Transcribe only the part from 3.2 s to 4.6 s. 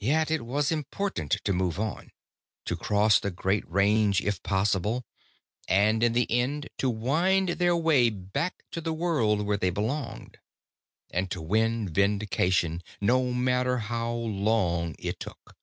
the Great Range if